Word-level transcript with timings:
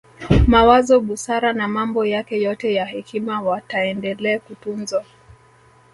Mawazo 0.47 0.99
busara 0.99 1.53
na 1.53 1.67
mambo 1.67 2.05
yake 2.05 2.41
yote 2.41 2.73
ya 2.73 2.85
hekima 2.85 3.41
yataendele 3.55 4.39
kutunzwa 4.39 5.05